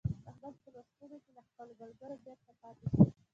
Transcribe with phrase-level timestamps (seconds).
[0.29, 3.01] احمد په لوستونو کې له خپلو ملګرو بېرته پاته شو.